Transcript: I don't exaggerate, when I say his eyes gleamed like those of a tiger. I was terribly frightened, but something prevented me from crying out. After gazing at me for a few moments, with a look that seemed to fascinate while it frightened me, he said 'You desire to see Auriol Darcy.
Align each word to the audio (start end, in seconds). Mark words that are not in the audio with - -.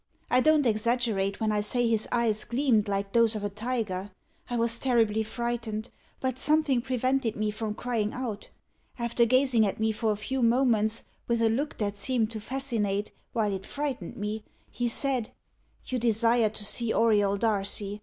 I 0.31 0.39
don't 0.39 0.65
exaggerate, 0.65 1.39
when 1.39 1.51
I 1.51 1.61
say 1.61 1.87
his 1.87 2.07
eyes 2.11 2.43
gleamed 2.43 2.87
like 2.87 3.13
those 3.13 3.35
of 3.35 3.43
a 3.43 3.51
tiger. 3.51 4.09
I 4.49 4.57
was 4.57 4.79
terribly 4.79 5.21
frightened, 5.21 5.91
but 6.19 6.39
something 6.39 6.81
prevented 6.81 7.35
me 7.35 7.51
from 7.51 7.75
crying 7.75 8.11
out. 8.11 8.49
After 8.97 9.25
gazing 9.25 9.63
at 9.67 9.79
me 9.79 9.91
for 9.91 10.11
a 10.11 10.15
few 10.15 10.41
moments, 10.41 11.03
with 11.27 11.39
a 11.39 11.51
look 11.51 11.77
that 11.77 11.97
seemed 11.97 12.31
to 12.31 12.39
fascinate 12.41 13.11
while 13.33 13.53
it 13.53 13.63
frightened 13.63 14.17
me, 14.17 14.43
he 14.71 14.87
said 14.87 15.29
'You 15.85 15.99
desire 15.99 16.49
to 16.49 16.65
see 16.65 16.91
Auriol 16.91 17.37
Darcy. 17.37 17.99